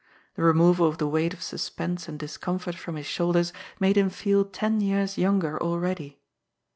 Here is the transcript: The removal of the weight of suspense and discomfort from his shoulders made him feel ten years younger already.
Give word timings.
The 0.33 0.41
removal 0.41 0.87
of 0.87 0.97
the 0.97 1.07
weight 1.07 1.31
of 1.31 1.43
suspense 1.43 2.07
and 2.07 2.17
discomfort 2.17 2.73
from 2.73 2.95
his 2.95 3.05
shoulders 3.05 3.53
made 3.79 3.97
him 3.97 4.09
feel 4.09 4.43
ten 4.45 4.79
years 4.81 5.15
younger 5.15 5.61
already. 5.61 6.19